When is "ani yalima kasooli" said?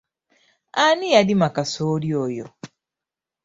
0.85-2.09